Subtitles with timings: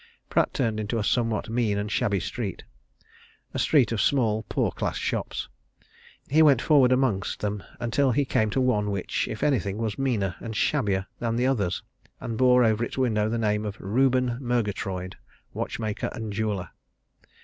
[0.31, 2.63] Pratt turned into a somewhat mean and shabby street
[3.53, 5.47] a street of small, poor class shops.
[6.27, 10.35] He went forward amongst them until he came to one which, if anything, was meaner
[10.39, 11.83] and shabbier than the others
[12.19, 15.17] and bore over its window the name Reuben Murgatroyd
[15.53, 16.69] Watchmaker and Jeweller.